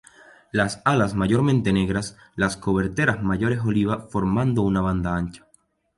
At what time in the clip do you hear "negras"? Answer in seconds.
1.71-2.17